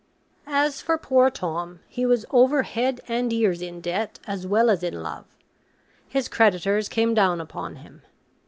[0.47, 4.81] As for poor Tom, he was over head and ears in debt as well as
[4.81, 5.25] in love:
[6.09, 8.01] his creditors came down upon him.